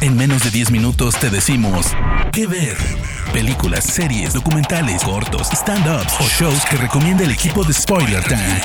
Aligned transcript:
En 0.00 0.16
menos 0.16 0.44
de 0.44 0.50
10 0.50 0.70
minutos 0.70 1.16
te 1.18 1.30
decimos 1.30 1.86
qué 2.32 2.46
ver. 2.46 2.76
Películas, 3.32 3.84
series, 3.84 4.34
documentales, 4.34 5.02
cortos, 5.02 5.48
stand-ups 5.50 6.20
o 6.20 6.24
shows 6.24 6.64
que 6.66 6.76
recomienda 6.76 7.24
el 7.24 7.30
equipo 7.30 7.64
de 7.64 7.72
Spoiler 7.72 8.22
Time. 8.24 8.60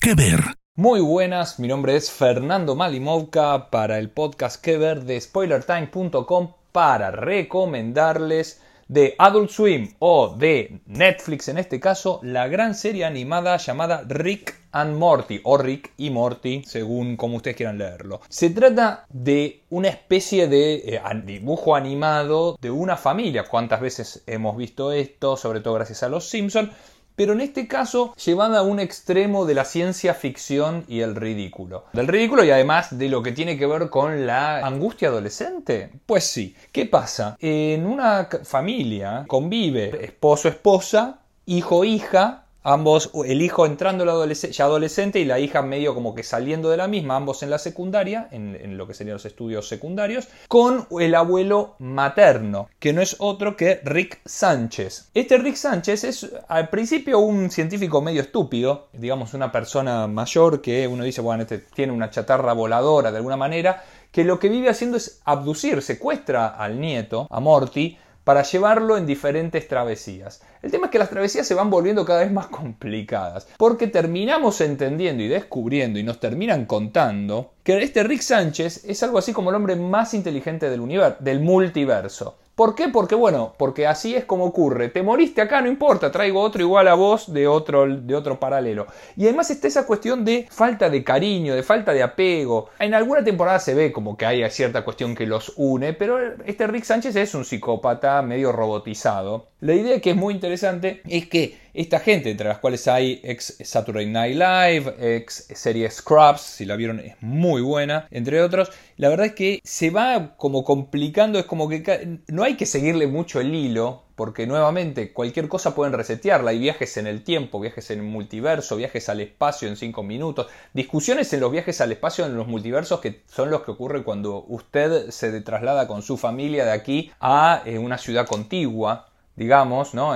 ¿Qué 0.00 0.14
ver? 0.14 0.40
Muy 0.74 1.00
buenas, 1.00 1.58
mi 1.58 1.68
nombre 1.68 1.96
es 1.96 2.10
Fernando 2.10 2.74
Malimovka 2.74 3.70
para 3.70 3.98
el 3.98 4.10
podcast 4.10 4.62
que 4.62 4.78
ver 4.78 5.04
de 5.04 5.20
spoilertime.com 5.20 6.52
para 6.72 7.10
recomendarles 7.10 8.60
de 8.88 9.14
Adult 9.18 9.50
Swim 9.50 9.94
o 9.98 10.34
de 10.36 10.80
Netflix 10.86 11.48
en 11.48 11.58
este 11.58 11.78
caso 11.80 12.20
la 12.22 12.48
gran 12.48 12.74
serie 12.74 13.04
animada 13.04 13.56
llamada 13.56 14.04
Rick 14.06 14.57
and 14.72 14.96
Morty 14.96 15.40
o 15.44 15.58
Rick 15.58 15.92
y 15.96 16.10
Morty 16.10 16.62
según 16.66 17.16
como 17.16 17.36
ustedes 17.36 17.56
quieran 17.56 17.78
leerlo. 17.78 18.20
Se 18.28 18.50
trata 18.50 19.06
de 19.08 19.62
una 19.70 19.88
especie 19.88 20.48
de 20.48 20.74
eh, 20.76 21.00
dibujo 21.24 21.74
animado 21.74 22.56
de 22.60 22.70
una 22.70 22.96
familia. 22.96 23.44
¿Cuántas 23.44 23.80
veces 23.80 24.22
hemos 24.26 24.56
visto 24.56 24.92
esto? 24.92 25.36
Sobre 25.36 25.60
todo 25.60 25.74
gracias 25.74 26.02
a 26.02 26.08
los 26.08 26.28
Simpsons 26.28 26.70
pero 27.18 27.32
en 27.32 27.40
este 27.40 27.66
caso 27.66 28.14
llevada 28.14 28.60
a 28.60 28.62
un 28.62 28.78
extremo 28.78 29.44
de 29.44 29.54
la 29.54 29.64
ciencia 29.64 30.14
ficción 30.14 30.84
y 30.86 31.00
el 31.00 31.16
ridículo. 31.16 31.86
Del 31.92 32.06
ridículo 32.06 32.44
y 32.44 32.52
además 32.52 32.96
de 32.96 33.08
lo 33.08 33.24
que 33.24 33.32
tiene 33.32 33.58
que 33.58 33.66
ver 33.66 33.90
con 33.90 34.24
la 34.24 34.64
angustia 34.64 35.08
adolescente. 35.08 35.90
Pues 36.06 36.22
sí, 36.22 36.54
¿qué 36.70 36.86
pasa? 36.86 37.36
En 37.40 37.86
una 37.86 38.28
familia 38.44 39.24
convive 39.26 40.04
esposo, 40.04 40.48
esposa, 40.48 41.18
hijo, 41.44 41.84
hija, 41.84 42.44
ambos, 42.62 43.10
el 43.24 43.42
hijo 43.42 43.66
entrando 43.66 44.04
ya 44.04 44.64
adolescente 44.64 45.20
y 45.20 45.24
la 45.24 45.38
hija 45.38 45.62
medio 45.62 45.94
como 45.94 46.14
que 46.14 46.22
saliendo 46.22 46.70
de 46.70 46.76
la 46.76 46.88
misma, 46.88 47.16
ambos 47.16 47.42
en 47.42 47.50
la 47.50 47.58
secundaria, 47.58 48.28
en, 48.30 48.76
lo 48.76 48.86
que 48.86 48.94
serían 48.94 49.14
los 49.14 49.24
estudios 49.24 49.68
secundarios, 49.68 50.28
con 50.48 50.86
el 51.00 51.14
abuelo 51.14 51.74
materno, 51.78 52.68
que 52.78 52.92
no 52.92 53.00
es 53.00 53.16
otro 53.18 53.56
que 53.56 53.80
Rick 53.84 54.20
Sánchez. 54.24 55.10
Este 55.14 55.38
Rick 55.38 55.56
Sánchez 55.56 56.04
es 56.04 56.30
al 56.48 56.68
principio 56.68 57.18
un 57.18 57.50
científico 57.50 58.02
medio 58.02 58.22
estúpido, 58.22 58.88
digamos 58.92 59.34
una 59.34 59.52
persona 59.52 60.06
mayor 60.06 60.60
que 60.60 60.86
uno 60.86 61.04
dice, 61.04 61.20
bueno, 61.20 61.42
este 61.42 61.58
tiene 61.58 61.92
una 61.92 62.10
chatarra 62.10 62.52
voladora 62.52 63.10
de 63.10 63.18
alguna 63.18 63.36
manera, 63.36 63.82
que 64.12 64.24
lo 64.24 64.38
que 64.38 64.48
vive 64.48 64.70
haciendo 64.70 64.96
es 64.96 65.20
abducir, 65.24 65.82
secuestra 65.82 66.48
al 66.48 66.80
nieto, 66.80 67.26
a 67.30 67.40
Morty, 67.40 67.98
para 68.28 68.42
llevarlo 68.42 68.98
en 68.98 69.06
diferentes 69.06 69.66
travesías. 69.68 70.42
El 70.60 70.70
tema 70.70 70.88
es 70.88 70.92
que 70.92 70.98
las 70.98 71.08
travesías 71.08 71.46
se 71.46 71.54
van 71.54 71.70
volviendo 71.70 72.04
cada 72.04 72.20
vez 72.20 72.30
más 72.30 72.48
complicadas, 72.48 73.48
porque 73.56 73.86
terminamos 73.86 74.60
entendiendo 74.60 75.22
y 75.22 75.28
descubriendo 75.28 75.98
y 75.98 76.02
nos 76.02 76.20
terminan 76.20 76.66
contando 76.66 77.54
que 77.62 77.82
este 77.82 78.02
Rick 78.02 78.20
Sánchez 78.20 78.84
es 78.84 79.02
algo 79.02 79.16
así 79.16 79.32
como 79.32 79.48
el 79.48 79.56
hombre 79.56 79.76
más 79.76 80.12
inteligente 80.12 80.68
del, 80.68 80.80
universo, 80.80 81.16
del 81.20 81.40
multiverso. 81.40 82.36
¿Por 82.58 82.74
qué? 82.74 82.88
Porque 82.88 83.14
bueno, 83.14 83.54
porque 83.56 83.86
así 83.86 84.16
es 84.16 84.24
como 84.24 84.46
ocurre. 84.46 84.88
Te 84.88 85.04
moriste 85.04 85.40
acá, 85.40 85.60
no 85.60 85.68
importa, 85.68 86.10
traigo 86.10 86.40
otro 86.40 86.60
igual 86.60 86.88
a 86.88 86.94
vos 86.94 87.32
de 87.32 87.46
otro, 87.46 87.86
de 87.86 88.16
otro 88.16 88.40
paralelo. 88.40 88.88
Y 89.16 89.26
además 89.26 89.52
está 89.52 89.68
esa 89.68 89.86
cuestión 89.86 90.24
de 90.24 90.48
falta 90.50 90.90
de 90.90 91.04
cariño, 91.04 91.54
de 91.54 91.62
falta 91.62 91.92
de 91.92 92.02
apego. 92.02 92.70
En 92.80 92.94
alguna 92.94 93.22
temporada 93.22 93.60
se 93.60 93.74
ve 93.74 93.92
como 93.92 94.16
que 94.16 94.26
hay 94.26 94.50
cierta 94.50 94.84
cuestión 94.84 95.14
que 95.14 95.24
los 95.24 95.52
une, 95.54 95.92
pero 95.92 96.18
este 96.46 96.66
Rick 96.66 96.82
Sánchez 96.82 97.14
es 97.14 97.32
un 97.36 97.44
psicópata 97.44 98.20
medio 98.22 98.50
robotizado. 98.50 99.46
La 99.60 99.74
idea 99.74 100.00
que 100.00 100.10
es 100.10 100.16
muy 100.16 100.34
interesante 100.34 101.00
es 101.08 101.28
que 101.28 101.56
esta 101.74 102.00
gente, 102.00 102.30
entre 102.30 102.48
las 102.48 102.58
cuales 102.58 102.88
hay 102.88 103.20
ex 103.22 103.56
Saturday 103.62 104.06
Night 104.06 104.36
Live, 104.36 105.16
ex 105.16 105.48
serie 105.54 105.90
Scrubs, 105.90 106.40
si 106.40 106.64
la 106.64 106.76
vieron 106.76 107.00
es 107.00 107.16
muy 107.20 107.62
buena, 107.62 108.06
entre 108.10 108.42
otros, 108.42 108.70
la 108.96 109.08
verdad 109.08 109.26
es 109.26 109.34
que 109.34 109.60
se 109.64 109.90
va 109.90 110.36
como 110.36 110.64
complicando, 110.64 111.38
es 111.38 111.44
como 111.44 111.68
que 111.68 112.20
no 112.28 112.42
hay 112.42 112.56
que 112.56 112.66
seguirle 112.66 113.06
mucho 113.06 113.40
el 113.40 113.54
hilo, 113.54 114.04
porque 114.18 114.48
nuevamente 114.48 115.12
cualquier 115.12 115.46
cosa 115.46 115.76
pueden 115.76 115.92
resetearla. 115.92 116.50
Hay 116.50 116.58
viajes 116.58 116.96
en 116.96 117.06
el 117.06 117.22
tiempo, 117.22 117.60
viajes 117.60 117.92
en 117.92 118.00
el 118.00 118.04
multiverso, 118.04 118.74
viajes 118.74 119.08
al 119.08 119.20
espacio 119.20 119.68
en 119.68 119.76
5 119.76 120.02
minutos, 120.02 120.48
discusiones 120.74 121.32
en 121.32 121.38
los 121.38 121.52
viajes 121.52 121.80
al 121.80 121.92
espacio 121.92 122.26
en 122.26 122.36
los 122.36 122.48
multiversos 122.48 122.98
que 122.98 123.22
son 123.28 123.48
los 123.48 123.62
que 123.62 123.70
ocurren 123.70 124.02
cuando 124.02 124.44
usted 124.48 125.10
se 125.10 125.40
traslada 125.42 125.86
con 125.86 126.02
su 126.02 126.16
familia 126.16 126.64
de 126.64 126.72
aquí 126.72 127.12
a 127.20 127.62
eh, 127.64 127.78
una 127.78 127.96
ciudad 127.96 128.26
contigua 128.26 129.07
digamos, 129.38 129.94
¿no? 129.94 130.12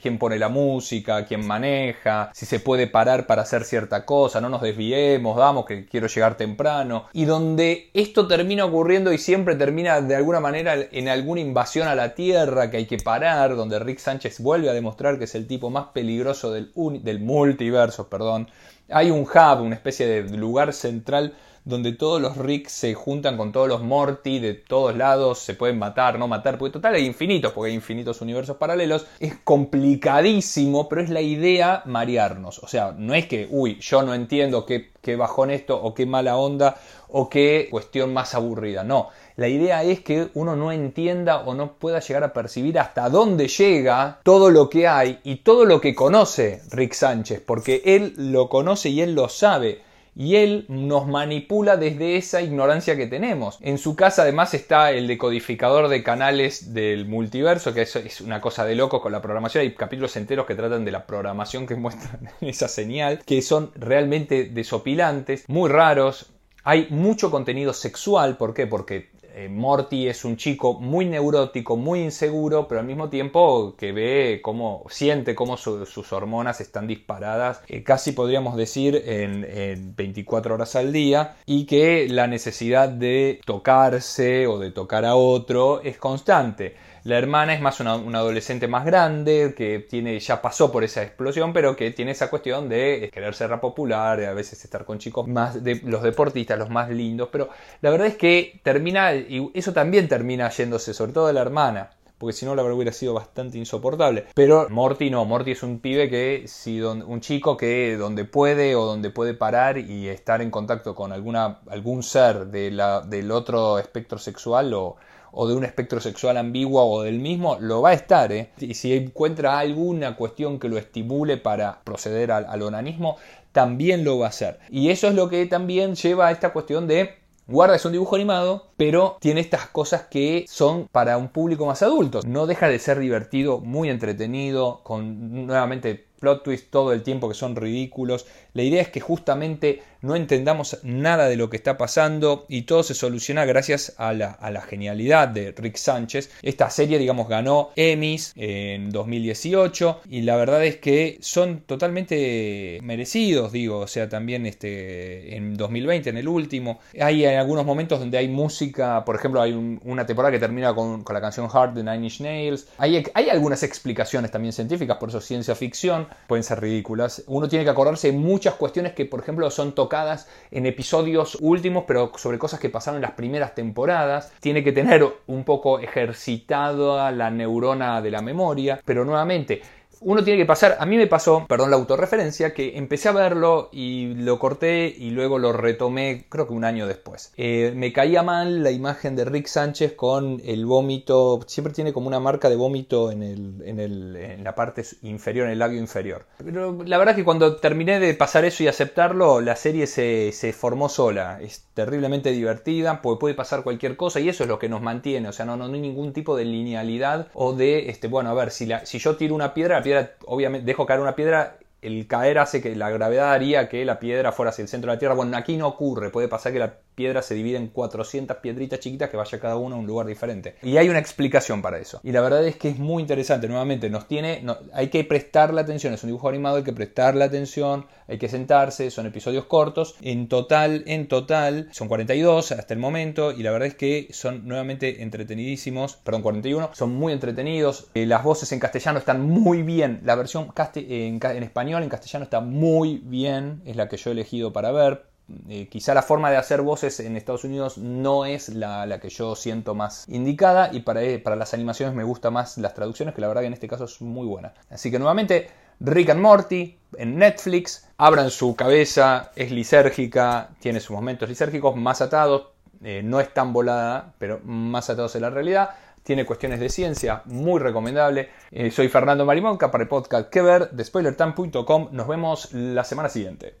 Quién 0.00 0.18
pone 0.18 0.38
la 0.38 0.48
música, 0.48 1.26
quién 1.26 1.46
maneja, 1.46 2.30
si 2.32 2.46
se 2.46 2.58
puede 2.58 2.86
parar 2.86 3.26
para 3.26 3.42
hacer 3.42 3.64
cierta 3.64 4.06
cosa, 4.06 4.40
no 4.40 4.48
nos 4.48 4.62
desviemos, 4.62 5.36
vamos, 5.36 5.66
que 5.66 5.86
quiero 5.86 6.06
llegar 6.06 6.36
temprano. 6.36 7.06
Y 7.12 7.26
donde 7.26 7.90
esto 7.92 8.26
termina 8.26 8.64
ocurriendo 8.64 9.12
y 9.12 9.18
siempre 9.18 9.54
termina 9.56 10.00
de 10.00 10.16
alguna 10.16 10.40
manera 10.40 10.74
en 10.90 11.08
alguna 11.08 11.42
invasión 11.42 11.86
a 11.86 11.94
la 11.94 12.14
Tierra 12.14 12.70
que 12.70 12.78
hay 12.78 12.86
que 12.86 12.98
parar, 12.98 13.54
donde 13.56 13.78
Rick 13.78 13.98
Sánchez 13.98 14.40
vuelve 14.40 14.70
a 14.70 14.72
demostrar 14.72 15.18
que 15.18 15.24
es 15.24 15.34
el 15.34 15.46
tipo 15.46 15.68
más 15.68 15.88
peligroso 15.88 16.50
del, 16.50 16.72
del 17.02 17.20
multiverso, 17.20 18.08
perdón. 18.08 18.48
Hay 18.88 19.10
un 19.10 19.20
hub, 19.20 19.60
una 19.60 19.74
especie 19.74 20.06
de 20.06 20.36
lugar 20.36 20.72
central 20.72 21.34
donde 21.64 21.92
todos 21.92 22.20
los 22.20 22.36
Rick 22.36 22.68
se 22.68 22.94
juntan 22.94 23.36
con 23.36 23.52
todos 23.52 23.68
los 23.68 23.82
Morty 23.82 24.40
de 24.40 24.54
todos 24.54 24.96
lados, 24.96 25.38
se 25.38 25.54
pueden 25.54 25.78
matar, 25.78 26.18
no 26.18 26.26
matar, 26.26 26.58
porque 26.58 26.72
total 26.72 26.94
hay 26.94 27.06
infinitos, 27.06 27.52
porque 27.52 27.70
hay 27.70 27.74
infinitos 27.74 28.20
universos 28.20 28.56
paralelos. 28.56 29.06
Es 29.20 29.36
complicadísimo, 29.44 30.88
pero 30.88 31.02
es 31.02 31.10
la 31.10 31.20
idea 31.20 31.82
marearnos. 31.86 32.58
O 32.58 32.66
sea, 32.66 32.94
no 32.96 33.14
es 33.14 33.26
que, 33.26 33.46
uy, 33.50 33.78
yo 33.80 34.02
no 34.02 34.12
entiendo 34.14 34.66
qué, 34.66 34.90
qué 35.00 35.14
bajón 35.14 35.50
esto, 35.50 35.80
o 35.80 35.94
qué 35.94 36.04
mala 36.04 36.36
onda, 36.36 36.76
o 37.08 37.28
qué 37.28 37.68
cuestión 37.70 38.12
más 38.12 38.34
aburrida. 38.34 38.82
No, 38.82 39.10
la 39.36 39.48
idea 39.48 39.84
es 39.84 40.00
que 40.00 40.28
uno 40.34 40.56
no 40.56 40.72
entienda 40.72 41.42
o 41.42 41.54
no 41.54 41.74
pueda 41.74 42.00
llegar 42.00 42.24
a 42.24 42.32
percibir 42.32 42.78
hasta 42.78 43.08
dónde 43.08 43.46
llega 43.48 44.18
todo 44.24 44.50
lo 44.50 44.68
que 44.68 44.88
hay 44.88 45.20
y 45.22 45.36
todo 45.36 45.64
lo 45.64 45.80
que 45.80 45.94
conoce 45.94 46.62
Rick 46.70 46.94
Sánchez, 46.94 47.40
porque 47.46 47.82
él 47.84 48.14
lo 48.16 48.48
conoce 48.48 48.88
y 48.88 49.00
él 49.00 49.14
lo 49.14 49.28
sabe 49.28 49.91
y 50.14 50.36
él 50.36 50.66
nos 50.68 51.06
manipula 51.06 51.76
desde 51.76 52.16
esa 52.16 52.42
ignorancia 52.42 52.96
que 52.96 53.06
tenemos. 53.06 53.58
En 53.60 53.78
su 53.78 53.96
casa 53.96 54.22
además 54.22 54.54
está 54.54 54.90
el 54.90 55.06
decodificador 55.06 55.88
de 55.88 56.02
canales 56.02 56.74
del 56.74 57.06
multiverso, 57.06 57.72
que 57.72 57.82
es, 57.82 58.20
una 58.20 58.40
cosa 58.40 58.64
de 58.64 58.74
loco 58.74 59.00
con 59.00 59.12
la 59.12 59.22
programación. 59.22 59.62
Hay 59.62 59.74
capítulos 59.74 60.16
enteros 60.16 60.46
que 60.46 60.54
tratan 60.54 60.84
de 60.84 60.90
la 60.90 61.06
programación 61.06 61.66
que 61.66 61.74
muestran 61.76 62.30
esa 62.40 62.68
señal, 62.68 63.20
que 63.24 63.42
son 63.42 63.72
realmente 63.74 64.44
desopilantes, 64.44 65.44
muy 65.48 65.70
raros. 65.70 66.30
Hay 66.64 66.86
mucho 66.90 67.30
contenido 67.30 67.72
sexual, 67.72 68.36
¿por 68.36 68.54
qué? 68.54 68.66
Porque 68.66 69.10
eh, 69.34 69.48
Morty 69.48 70.08
es 70.08 70.24
un 70.24 70.36
chico 70.36 70.74
muy 70.74 71.06
neurótico, 71.06 71.76
muy 71.76 72.00
inseguro, 72.00 72.68
pero 72.68 72.80
al 72.80 72.86
mismo 72.86 73.08
tiempo 73.08 73.74
que 73.76 73.92
ve 73.92 74.40
cómo 74.42 74.84
siente 74.88 75.34
cómo 75.34 75.56
sus 75.56 76.12
hormonas 76.12 76.60
están 76.60 76.86
disparadas, 76.86 77.62
eh, 77.68 77.82
casi 77.82 78.12
podríamos 78.12 78.56
decir 78.56 79.02
en, 79.06 79.44
en 79.44 79.96
24 79.96 80.54
horas 80.54 80.76
al 80.76 80.92
día, 80.92 81.36
y 81.46 81.66
que 81.66 82.08
la 82.08 82.26
necesidad 82.26 82.88
de 82.88 83.40
tocarse 83.44 84.46
o 84.46 84.58
de 84.58 84.70
tocar 84.70 85.04
a 85.04 85.16
otro 85.16 85.80
es 85.82 85.98
constante. 85.98 86.76
La 87.04 87.18
hermana 87.18 87.52
es 87.52 87.60
más 87.60 87.80
una, 87.80 87.94
adolescente 87.94 88.68
más 88.68 88.84
grande, 88.84 89.54
que 89.56 89.80
tiene, 89.80 90.20
ya 90.20 90.40
pasó 90.40 90.70
por 90.70 90.84
esa 90.84 91.02
explosión, 91.02 91.52
pero 91.52 91.74
que 91.74 91.90
tiene 91.90 92.12
esa 92.12 92.30
cuestión 92.30 92.68
de 92.68 93.10
querer 93.12 93.34
ser 93.34 93.52
popular, 93.60 94.22
a 94.22 94.34
veces 94.34 94.62
estar 94.64 94.84
con 94.84 94.98
chicos 94.98 95.26
más 95.26 95.64
de 95.64 95.80
los 95.84 96.02
deportistas, 96.04 96.56
los 96.58 96.70
más 96.70 96.90
lindos, 96.90 97.28
pero 97.32 97.48
la 97.80 97.90
verdad 97.90 98.06
es 98.06 98.16
que 98.16 98.60
termina, 98.62 99.12
y 99.28 99.50
eso 99.54 99.72
también 99.72 100.08
termina 100.08 100.48
yéndose, 100.50 100.94
sobre 100.94 101.12
todo 101.12 101.26
de 101.26 101.32
la 101.32 101.40
hermana, 101.40 101.90
porque 102.18 102.34
si 102.34 102.46
no 102.46 102.54
la 102.54 102.62
verdad 102.62 102.76
hubiera 102.76 102.92
sido 102.92 103.14
bastante 103.14 103.58
insoportable. 103.58 104.26
Pero 104.34 104.68
Morty 104.70 105.10
no, 105.10 105.24
Morty 105.24 105.52
es 105.52 105.62
un 105.62 105.80
pibe 105.80 106.08
que, 106.08 106.44
si 106.46 106.80
un 106.80 107.20
chico 107.20 107.56
que 107.56 107.96
donde 107.96 108.24
puede 108.24 108.74
o 108.76 108.84
donde 108.84 109.10
puede 109.10 109.34
parar 109.34 109.78
y 109.78 110.08
estar 110.08 110.40
en 110.40 110.50
contacto 110.50 110.94
con 110.94 111.12
alguna, 111.12 111.60
algún 111.68 112.02
ser 112.02 112.46
de 112.46 112.70
la, 112.70 113.00
del 113.00 113.30
otro 113.30 113.78
espectro 113.78 114.18
sexual 114.18 114.72
o 114.74 114.96
o 115.32 115.48
de 115.48 115.54
un 115.54 115.64
espectro 115.64 116.00
sexual 116.00 116.36
ambiguo 116.36 116.84
o 116.84 117.02
del 117.02 117.18
mismo, 117.18 117.56
lo 117.58 117.82
va 117.82 117.90
a 117.90 117.94
estar. 117.94 118.30
¿eh? 118.32 118.50
Y 118.58 118.74
si 118.74 118.92
encuentra 118.92 119.58
alguna 119.58 120.14
cuestión 120.14 120.58
que 120.58 120.68
lo 120.68 120.78
estimule 120.78 121.38
para 121.38 121.80
proceder 121.82 122.30
al, 122.30 122.44
al 122.46 122.62
onanismo, 122.62 123.16
también 123.50 124.04
lo 124.04 124.18
va 124.18 124.26
a 124.26 124.28
hacer. 124.28 124.58
Y 124.70 124.90
eso 124.90 125.08
es 125.08 125.14
lo 125.14 125.28
que 125.28 125.44
también 125.46 125.94
lleva 125.94 126.28
a 126.28 126.32
esta 126.32 126.52
cuestión 126.52 126.86
de 126.86 127.21
Guarda 127.46 127.76
es 127.76 127.84
un 127.84 127.92
dibujo 127.92 128.14
animado, 128.14 128.68
pero 128.76 129.16
tiene 129.20 129.40
estas 129.40 129.66
cosas 129.66 130.02
que 130.02 130.44
son 130.48 130.88
para 130.92 131.18
un 131.18 131.28
público 131.28 131.66
más 131.66 131.82
adulto. 131.82 132.20
No 132.24 132.46
deja 132.46 132.68
de 132.68 132.78
ser 132.78 132.98
divertido, 132.98 133.60
muy 133.60 133.90
entretenido, 133.90 134.80
con 134.84 135.46
nuevamente 135.46 136.06
plot 136.22 136.44
twists 136.44 136.70
todo 136.70 136.92
el 136.92 137.02
tiempo 137.02 137.28
que 137.28 137.34
son 137.34 137.56
ridículos. 137.56 138.26
La 138.54 138.62
idea 138.62 138.80
es 138.80 138.88
que 138.88 139.00
justamente 139.00 139.82
no 140.02 140.16
entendamos 140.16 140.78
nada 140.82 141.28
de 141.28 141.36
lo 141.36 141.48
que 141.48 141.56
está 141.56 141.78
pasando 141.78 142.44
y 142.48 142.62
todo 142.62 142.82
se 142.82 142.94
soluciona 142.94 143.44
gracias 143.44 143.94
a 143.96 144.12
la, 144.12 144.62
genialidad 144.68 145.28
de 145.28 145.52
Rick 145.52 145.76
Sánchez. 145.76 146.30
Esta 146.42 146.70
serie, 146.70 146.98
digamos, 146.98 147.28
ganó 147.28 147.70
Emmys 147.76 148.32
en 148.36 148.90
2018 148.90 150.02
y 150.10 150.22
la 150.22 150.36
verdad 150.36 150.64
es 150.64 150.76
que 150.76 151.18
son 151.20 151.60
totalmente 151.60 152.78
merecidos, 152.82 153.52
digo, 153.52 153.78
o 153.78 153.86
sea, 153.86 154.08
también 154.08 154.46
este, 154.46 155.36
en 155.36 155.56
2020, 155.56 156.10
en 156.10 156.16
el 156.16 156.28
último, 156.28 156.80
hay 157.00 157.24
algunos 157.24 157.64
momentos 157.64 157.98
donde 157.98 158.18
hay 158.18 158.28
música, 158.28 159.04
por 159.04 159.16
ejemplo, 159.16 159.40
hay 159.40 159.52
una 159.52 160.06
temporada 160.06 160.32
que 160.32 160.38
termina 160.38 160.74
con, 160.74 161.04
la 161.12 161.20
canción 161.20 161.48
Heart 161.48 161.74
de 161.74 161.82
Nine 161.82 162.04
Inch 162.04 162.20
Nails, 162.20 162.68
hay, 162.78 163.04
hay 163.14 163.28
algunas 163.28 163.62
explicaciones 163.62 164.30
también 164.30 164.52
científicas, 164.52 164.96
por 164.96 165.10
eso 165.10 165.20
ciencia 165.20 165.54
ficción, 165.54 166.08
pueden 166.26 166.44
ser 166.44 166.60
ridículas. 166.60 167.24
Uno 167.26 167.48
tiene 167.48 167.64
que 167.64 167.70
acordarse 167.70 168.12
de 168.12 168.18
muchas 168.18 168.54
cuestiones 168.54 168.92
que, 168.92 169.04
por 169.04 169.20
ejemplo, 169.20 169.50
son 169.50 169.74
tocadas 169.74 170.28
en 170.50 170.66
episodios 170.66 171.36
últimos, 171.40 171.84
pero 171.86 172.12
sobre 172.16 172.38
cosas 172.38 172.60
que 172.60 172.70
pasaron 172.70 172.96
en 172.96 173.02
las 173.02 173.12
primeras 173.12 173.54
temporadas. 173.54 174.32
Tiene 174.40 174.62
que 174.64 174.72
tener 174.72 175.06
un 175.26 175.44
poco 175.44 175.78
ejercitada 175.78 177.10
la 177.10 177.30
neurona 177.30 178.00
de 178.00 178.10
la 178.10 178.22
memoria, 178.22 178.80
pero 178.84 179.04
nuevamente, 179.04 179.62
uno 180.04 180.24
tiene 180.24 180.38
que 180.38 180.46
pasar, 180.46 180.76
a 180.78 180.86
mí 180.86 180.96
me 180.96 181.06
pasó, 181.06 181.46
perdón 181.48 181.70
la 181.70 181.76
autorreferencia, 181.76 182.54
que 182.54 182.76
empecé 182.76 183.08
a 183.08 183.12
verlo 183.12 183.68
y 183.72 184.14
lo 184.14 184.38
corté 184.38 184.94
y 184.96 185.10
luego 185.10 185.38
lo 185.38 185.52
retomé 185.52 186.26
creo 186.28 186.46
que 186.46 186.52
un 186.52 186.64
año 186.64 186.86
después. 186.86 187.32
Eh, 187.36 187.72
me 187.74 187.92
caía 187.92 188.22
mal 188.22 188.62
la 188.62 188.70
imagen 188.70 189.16
de 189.16 189.24
Rick 189.24 189.46
Sánchez 189.46 189.94
con 189.94 190.40
el 190.44 190.66
vómito, 190.66 191.40
siempre 191.46 191.72
tiene 191.72 191.92
como 191.92 192.08
una 192.08 192.20
marca 192.20 192.48
de 192.48 192.56
vómito 192.56 193.10
en, 193.10 193.22
el, 193.22 193.62
en, 193.64 193.80
el, 193.80 194.16
en 194.16 194.44
la 194.44 194.54
parte 194.54 194.82
inferior, 195.02 195.46
en 195.46 195.52
el 195.52 195.58
labio 195.58 195.78
inferior. 195.78 196.26
Pero 196.38 196.82
la 196.84 196.98
verdad 196.98 197.12
es 197.12 197.16
que 197.16 197.24
cuando 197.24 197.56
terminé 197.56 198.00
de 198.00 198.14
pasar 198.14 198.44
eso 198.44 198.62
y 198.62 198.68
aceptarlo, 198.68 199.40
la 199.40 199.56
serie 199.56 199.86
se, 199.86 200.32
se 200.32 200.52
formó 200.52 200.88
sola. 200.88 201.40
Es 201.40 201.66
terriblemente 201.74 202.30
divertida, 202.30 203.00
porque 203.02 203.20
puede 203.20 203.34
pasar 203.34 203.62
cualquier 203.62 203.96
cosa 203.96 204.20
y 204.20 204.28
eso 204.28 204.44
es 204.44 204.48
lo 204.48 204.58
que 204.58 204.68
nos 204.68 204.82
mantiene, 204.82 205.28
o 205.28 205.32
sea, 205.32 205.46
no, 205.46 205.56
no, 205.56 205.64
hay 205.64 205.80
ningún 205.80 206.12
tipo 206.12 206.36
de 206.36 206.44
linealidad 206.44 207.28
o 207.34 207.54
de, 207.54 207.90
este, 207.90 208.08
bueno, 208.08 208.30
a 208.30 208.34
ver, 208.34 208.50
si, 208.50 208.66
la, 208.66 208.84
si 208.84 208.98
yo 208.98 209.16
tiro 209.16 209.34
una 209.34 209.54
piedra, 209.54 209.76
la 209.76 209.82
piedra 209.82 209.91
obviamente, 210.26 210.66
dejo 210.66 210.86
caer 210.86 211.00
una 211.00 211.16
piedra, 211.16 211.58
el 211.82 212.06
caer 212.06 212.38
hace 212.38 212.62
que 212.62 212.76
la 212.76 212.90
gravedad 212.90 213.32
haría 213.32 213.68
que 213.68 213.84
la 213.84 213.98
piedra 213.98 214.32
fuera 214.32 214.50
hacia 214.50 214.62
el 214.62 214.68
centro 214.68 214.90
de 214.90 214.96
la 214.96 214.98
Tierra. 215.00 215.14
Bueno, 215.14 215.36
aquí 215.36 215.56
no 215.56 215.66
ocurre, 215.66 216.10
puede 216.10 216.28
pasar 216.28 216.52
que 216.52 216.60
la 216.60 216.74
piedra 216.94 217.22
se 217.22 217.34
divide 217.34 217.56
en 217.56 217.68
400 217.68 218.36
piedritas 218.38 218.80
chiquitas 218.80 219.10
que 219.10 219.16
vaya 219.16 219.40
cada 219.40 219.56
una 219.56 219.76
a 219.76 219.78
un 219.78 219.86
lugar 219.86 220.06
diferente. 220.06 220.56
Y 220.62 220.76
hay 220.76 220.88
una 220.88 220.98
explicación 220.98 221.62
para 221.62 221.78
eso. 221.78 222.00
Y 222.02 222.12
la 222.12 222.20
verdad 222.20 222.46
es 222.46 222.56
que 222.56 222.68
es 222.68 222.78
muy 222.78 223.02
interesante, 223.02 223.48
nuevamente, 223.48 223.90
nos 223.90 224.08
tiene, 224.08 224.44
hay 224.72 224.88
que 224.88 225.04
prestarle 225.04 225.60
atención, 225.60 225.94
es 225.94 226.02
un 226.02 226.08
dibujo 226.08 226.28
animado, 226.28 226.56
hay 226.56 226.64
que 226.64 226.72
prestarle 226.72 227.24
atención, 227.24 227.86
hay 228.08 228.18
que 228.18 228.28
sentarse, 228.28 228.90
son 228.90 229.06
episodios 229.06 229.46
cortos, 229.46 229.96
en 230.02 230.28
total, 230.28 230.84
en 230.86 231.08
total, 231.08 231.68
son 231.72 231.88
42 231.88 232.52
hasta 232.52 232.74
el 232.74 232.80
momento, 232.80 233.32
y 233.32 233.42
la 233.42 233.50
verdad 233.50 233.68
es 233.68 233.74
que 233.74 234.08
son 234.12 234.46
nuevamente 234.46 235.02
entretenidísimos, 235.02 235.96
perdón, 235.96 236.22
41, 236.22 236.70
son 236.74 236.94
muy 236.94 237.12
entretenidos, 237.12 237.88
eh, 237.94 238.06
las 238.06 238.22
voces 238.22 238.52
en 238.52 238.60
castellano 238.60 238.98
están 238.98 239.22
muy 239.22 239.62
bien, 239.62 240.00
la 240.04 240.14
versión 240.14 240.52
en, 240.74 241.20
en 241.22 241.42
español, 241.42 241.82
en 241.82 241.88
castellano 241.88 242.24
está 242.24 242.40
muy 242.40 243.00
bien, 243.04 243.62
es 243.64 243.76
la 243.76 243.88
que 243.88 243.96
yo 243.96 244.10
he 244.10 244.12
elegido 244.12 244.52
para 244.52 244.72
ver, 244.72 245.11
eh, 245.48 245.68
quizá 245.68 245.94
la 245.94 246.02
forma 246.02 246.30
de 246.30 246.36
hacer 246.36 246.62
voces 246.62 247.00
en 247.00 247.16
Estados 247.16 247.44
Unidos 247.44 247.78
no 247.78 248.24
es 248.24 248.48
la, 248.48 248.98
que 249.00 249.08
yo 249.08 249.34
siento 249.36 249.74
más 249.74 250.08
indicada 250.08 250.70
y 250.72 250.80
para, 250.80 251.02
eh, 251.02 251.18
para, 251.18 251.36
las 251.36 251.54
animaciones 251.54 251.94
me 251.94 252.04
gusta 252.04 252.30
más 252.30 252.58
las 252.58 252.74
traducciones 252.74 253.14
que 253.14 253.20
la 253.20 253.28
verdad 253.28 253.42
que 253.42 253.48
en 253.48 253.52
este 253.52 253.68
caso 253.68 253.84
es 253.84 254.00
muy 254.00 254.26
buena. 254.26 254.54
Así 254.70 254.90
que 254.90 254.98
nuevamente 254.98 255.50
Rick 255.80 256.10
and 256.10 256.20
Morty 256.20 256.78
en 256.96 257.18
Netflix, 257.18 257.88
abran 257.96 258.30
su 258.30 258.54
cabeza, 258.54 259.32
es 259.34 259.50
lisérgica, 259.50 260.50
tiene 260.60 260.80
sus 260.80 260.90
momentos 260.90 261.28
lisérgicos 261.28 261.74
más 261.76 262.00
atados, 262.00 262.48
eh, 262.82 263.02
no 263.04 263.20
es 263.20 263.32
tan 263.32 263.52
volada, 263.52 264.12
pero 264.18 264.40
más 264.44 264.90
atados 264.90 265.14
en 265.16 265.22
la 265.22 265.30
realidad. 265.30 265.70
Tiene 266.02 266.26
cuestiones 266.26 266.58
de 266.58 266.68
ciencia, 266.68 267.22
muy 267.26 267.60
recomendable. 267.60 268.30
soy 268.72 268.88
Fernando 268.88 269.24
Marimonca 269.24 269.70
para 269.70 269.84
el 269.84 269.88
podcast 269.88 270.28
que 270.30 270.42
ver 270.42 270.70
de 270.70 270.84
spoilertime.com. 270.84 271.88
Nos 271.92 272.08
vemos 272.08 272.52
la 272.52 272.82
semana 272.82 273.08
siguiente. 273.08 273.60